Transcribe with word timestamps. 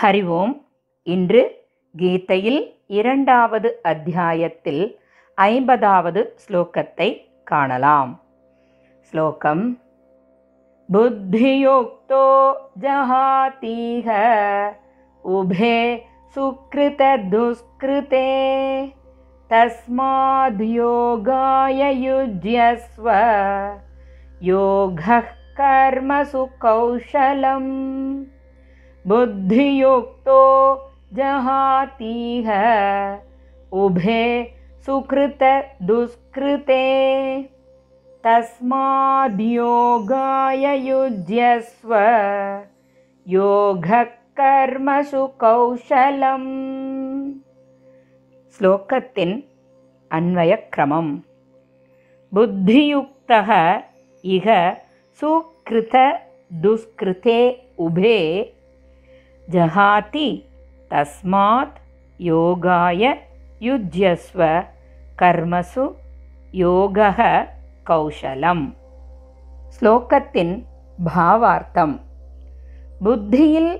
ஹரி 0.00 0.22
ஓம் 0.36 0.54
இன்று 1.06 1.42
கீதையில் 1.94 2.60
இரண்டாவது 2.90 3.68
அத்தியாயத்தில் 3.82 4.82
ஐம்பதாவது 5.38 6.20
ஸ்லோகத்தை 6.42 7.08
காணலாம் 7.44 8.12
ஸ்லோகம் 9.12 9.64
புத்தியுக்தோ 10.88 12.26
ஜஹாதீஹ 12.82 14.08
உபே 15.24 15.78
சுக்ருததுஸ்கிருதே 16.36 18.28
தஸ்மாத் 19.50 20.64
யோகாய 20.76 21.80
யுஜ்யஸ்வ 22.04 23.08
योगः 24.42 25.20
कर्मसु 25.56 26.44
कौशलम् 26.60 27.70
बुद्धियुक्तो 29.04 30.40
जहातीह 31.18 32.48
उभे 33.82 34.24
सुकृतदुष्कृते 34.86 36.82
तस्माद्योगाय 38.24 39.54
युज्यस्व 40.88 41.92
योगः 43.26 44.02
कर्मसु 44.40 45.22
कौशलम् 45.42 46.50
ஸ்லோகத்தின் 48.60 49.34
அன்வயக்கிரமம் 50.10 51.10
புத்தியுக்தः 52.32 53.50
இக 54.24 54.46
சுக்ருத 55.20 55.96
துஷ்கிருதே 56.62 57.40
உபே 57.86 58.14
ஜஹாதி 59.53 60.29
தஸ்மாத் 60.91 61.77
யோகாய 62.19 63.11
யுஜ்யஸ்வ 63.67 64.39
கர்மசு 65.21 65.85
யோகः 66.63 67.19
கௌசலம் 67.89 68.65
ஸ்லோகத்தின் 69.75 70.53
பாவார்த்தம். 70.97 71.95
புத்தியில் 73.05 73.73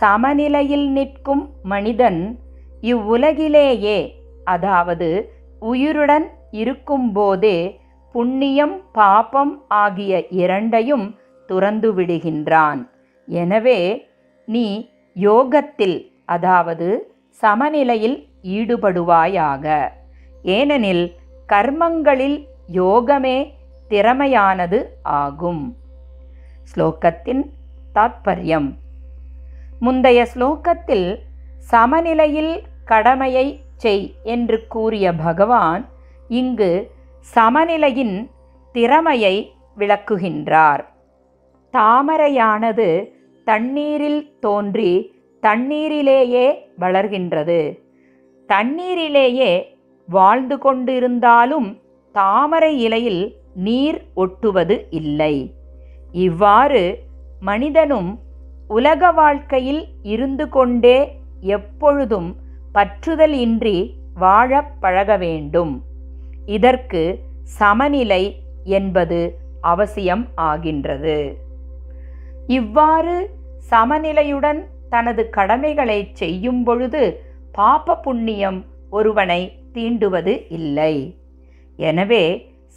சமநிலையில் 0.00 0.88
நிற்கும் 0.96 1.44
மனிதன் 1.72 2.20
இவ்வுலகிலேயே 2.82 3.98
அதாவது 4.54 5.08
உயிருடன் 5.62 6.26
இருக்கும்போதே 6.62 7.58
புண்ணியம் 8.14 8.76
பாபம் 8.98 9.54
ஆகிய 9.82 10.12
இரண்டையும் 10.42 11.06
துறந்துவிடுகின்றான். 11.48 12.80
எனவே 13.28 13.80
நீ 14.48 14.66
யோகத்தில் 15.24 15.98
அதாவது 16.24 16.88
சமநிலையில் 17.42 18.16
ஈடுபடுவாயாக. 18.42 19.66
ஏனெனில் 20.42 21.04
கர்மங்களில் 21.48 22.38
யோகமே 22.72 23.36
திறமையானது 23.90 24.78
ஆகும். 25.02 25.76
ஸ்லோகத்தின் 26.70 27.42
தாத்பரியம். 27.94 28.68
முந்தைய 29.80 30.20
ஸ்லோகத்தில் 30.34 31.08
சமநிலையில் 31.58 32.62
கடமையை 32.84 33.46
செய் 33.76 34.06
என்று 34.22 34.66
கூறிய 34.66 35.14
பகவான் 35.14 35.82
இங்கு 36.28 36.70
சமநிலையின் 37.34 38.16
திறமையை 38.74 39.34
விளக்குகின்றார். 39.78 40.82
தாமரையானது 41.74 42.88
தண்ணீரில் 43.46 44.38
தோன்றி 44.40 44.92
தண்ணீரிலேயே 45.42 46.46
வளர்கின்றது. 46.80 47.78
தண்ணீரிலேயே 48.48 49.62
வாழ்ந்து 50.08 50.56
கொண்டிருந்தாலும் 50.56 51.80
தாமரை 52.12 52.82
இலையில் 52.82 53.34
நீர் 53.54 54.02
ஒட்டுவது 54.14 54.86
இல்லை. 54.90 55.54
இவ்வாறு 56.12 56.98
மனிதனும் 57.40 58.18
உலக 58.68 59.12
வாழ்க்கையில் 59.12 59.86
இருந்து 60.02 60.48
கொண்டே 60.48 61.18
எப்பொழுதும் 61.40 62.36
பற்றுதல் 62.74 63.36
இன்றி 63.46 63.94
வாழப் 64.14 64.80
பழக 64.80 65.16
வேண்டும். 65.16 65.82
இதற்கு 66.46 67.18
சமநிலை 67.42 68.36
என்பது 68.64 69.38
அவசியம் 69.60 70.26
ஆகின்றது. 70.34 71.36
இவ்வாறு 72.46 73.16
சமநிலையுடன் 73.70 74.60
தனது 74.90 75.22
கடமைகளை 75.28 75.98
செய்யும் 76.12 76.62
பொழுது 76.64 77.02
பாப 77.52 77.96
புண்ணியம் 77.96 78.58
ஒருவனை 78.90 79.40
தீண்டுவது 79.74 80.34
இல்லை. 80.58 80.94
எனவே 81.78 82.24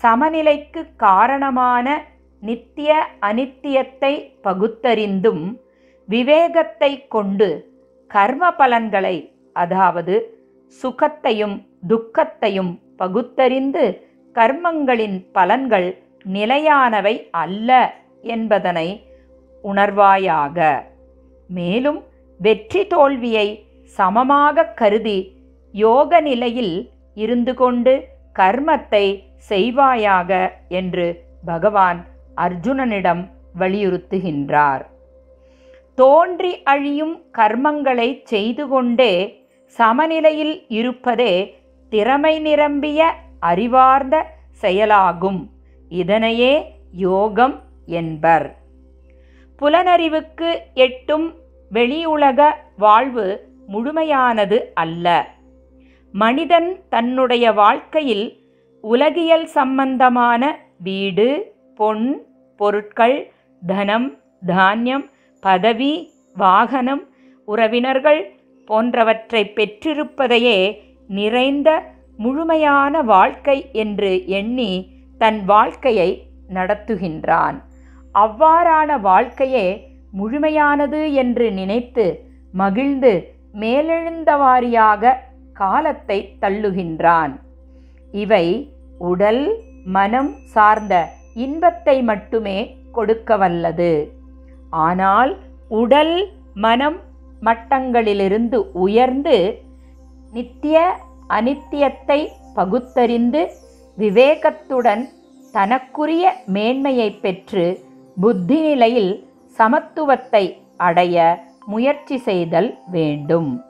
சமநிலைக்கு 0.00 0.80
காரணமான 0.96 1.86
நித்திய 2.42 2.90
அனித்தியத்தை 3.20 4.12
பகுத்தறிந்தும் 4.42 5.44
விவேகத்தை 6.08 6.90
கொண்டு 7.08 7.48
கர்ம 8.10 8.50
பலன்களை 8.50 9.16
அதாவது 9.56 10.14
சுகத்தையும் 10.82 11.56
துக்கத்தையும் 11.88 12.72
பகுத்தறிந்து 12.96 13.84
கர்மங்களின் 14.36 15.18
பலன்கள் 15.34 15.88
நிலையானவை 16.26 17.14
அல்ல 17.42 17.70
என்பதனை 18.26 18.88
உணர்வாயாக. 19.64 20.58
மேலும் 21.48 22.00
வெற்றி 22.40 22.86
தோல்வியை 22.86 23.48
சமமாக 23.96 24.64
கருதி 24.80 25.18
யோக 25.74 26.20
நிலையில் 26.20 26.90
இருந்து 27.14 27.54
கொண்டு 27.54 27.94
கர்மத்தை 28.34 29.04
செய்வாயாக 29.48 30.30
என்று 30.68 31.06
பகவான் 31.44 32.06
அர்ஜுனனிடம் 32.36 33.22
வலியுறுத்துகின்றார். 33.58 34.84
தோன்றி 35.94 36.62
அழியும் 36.62 37.14
கர்மங்களை 37.38 38.08
செய்து 38.24 38.68
கொண்டே 38.68 39.12
சமநிலையில் 39.78 40.54
இருப்பதே 40.68 41.32
திறமை 41.88 42.38
நிரம்பிய 42.38 43.14
அறிவார்ந்த 43.40 44.16
செயலாகும். 44.50 45.40
இதனையே 45.88 46.54
யோகம் 46.92 47.56
என்பர். 47.86 48.48
புலனறிவுக்கு 49.62 50.50
எட்டும் 50.74 51.34
வெளியுலக 51.72 52.50
வாழ்வு 52.76 53.26
முழுமையானது 53.68 54.58
அல்ல. 54.74 55.06
மனிதன் 56.12 56.80
தன்னுடைய 56.88 57.52
வாழ்க்கையில் 57.52 58.26
உலகியல் 58.80 59.46
சம்பந்தமான 59.46 60.58
வீடு 60.82 61.54
பொன் 61.74 62.26
பொருட்கள் 62.56 63.32
தனம் 63.66 64.18
தானியம் 64.46 65.10
பதவி 65.40 66.12
வாகனம் 66.34 67.02
உறவினர்கள் 67.44 68.22
போன்றவற்றை 68.66 69.52
பெற்றிருப்பதையே 69.54 70.58
நிறைந்த 71.08 71.68
முழுமையான 72.16 73.02
வாழ்க்கை 73.02 73.68
என்று 73.72 74.26
எண்ணி 74.26 74.88
தன் 75.18 75.44
வாழ்க்கையை 75.44 76.10
நடத்துகின்றான். 76.54 77.58
அவ்வாறான 78.18 78.90
வாழ்க்கையே 79.00 79.66
முழுமையானது 80.12 81.00
என்று 81.14 81.46
நினைத்து 81.50 82.06
மகிழ்ந்து 82.54 83.12
மேலெழுந்தவாரியாக 83.60 85.12
காலத்தை 85.52 86.18
தள்ளுகின்றான். 86.40 87.32
இவை 88.14 88.44
உடல் 89.02 89.42
மனம் 89.86 90.30
சார்ந்த 90.44 90.94
இன்பத்தை 91.34 91.96
மட்டுமே 92.02 92.58
கொடுக்க 92.92 93.36
வல்லது 93.36 93.92
ஆனால் 94.80 95.32
உடல் 95.72 96.16
மனம் 96.56 96.98
மட்டங்களிலிருந்து 97.42 98.58
உயர்ந்து 98.84 99.36
நித்திய 100.32 100.78
அனித்தியத்தை 101.28 102.20
பகுத்தறிந்து 102.54 103.42
விவேகத்துடன் 103.98 105.04
தனக்குரிய 105.54 106.24
மேன்மையை 106.46 107.08
பெற்று 107.20 107.66
புத்தி 108.20 108.60
நிலையில் 108.60 109.28
சமத்துவத்தை 109.58 110.56
அடைய 110.76 111.16
முயற்சி 111.66 112.18
செய்தல் 112.18 112.78
வேண்டும். 112.90 113.64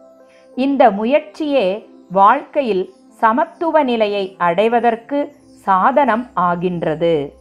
இந்த 0.57 0.91
முயற்சியே 0.91 1.87
வாழ்க்கையில் 2.11 2.95
சமத்துவ 3.09 3.83
நிலையை 3.83 4.35
அடைவதற்கு 4.39 5.19
சாதனம் 5.53 6.27
ஆகின்றது. 6.35 7.37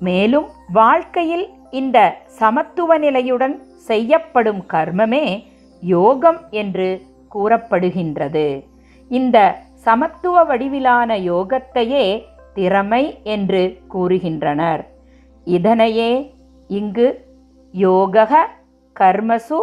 மேலும் 0.00 0.48
வாழ்க்கையில் 0.72 1.48
இந்த 1.70 1.98
சமத்துவ 2.26 2.98
நிலையுடன் 2.98 3.56
செய்யப்படும் 3.76 4.62
கர்மமே 4.72 5.44
யோகம் 5.80 6.40
என்று 6.50 7.02
கூறப்படுகின்றது. 7.34 8.64
இந்த 9.08 9.38
சமத்துவ 9.74 10.44
வடிவிலான 10.44 11.18
யோகத்தையே 11.18 12.22
திறமை 12.54 13.20
என்று 13.22 13.78
கூறுகின்றனர். 13.94 14.82
இதனையே 15.44 16.34
இங்கு 16.68 17.24
யோகக 17.72 18.32
கர்மசு 19.00 19.58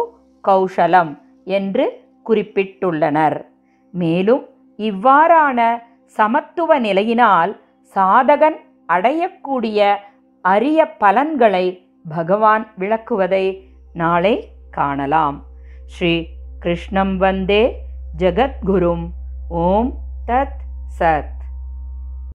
கௌஷலம் 0.48 1.22
என்று 1.44 2.04
குறிப்பிட்டுள்ளனர். 2.26 3.46
மேலும் 3.90 4.48
இவ்வாறான 4.76 5.82
சமத்துவ 6.04 6.78
நிலையினால் 6.78 7.60
சாதகன் 7.94 8.56
அடையக்கூடிய 8.88 9.96
அரிய 10.40 10.96
பலன்களை 10.96 11.86
பகவான் 12.08 12.72
விளக்குவதை 12.78 13.60
நாளை 13.92 14.48
காணலாம். 14.70 15.44
ஸ்ரீ 15.86 16.26
கிருஷ்ணம் 16.60 17.16
வந்தே 17.16 17.82
ஜகத்குரும். 18.18 19.06
ஓம் 19.48 19.94
தத் 20.26 20.60
சத். 20.98 21.37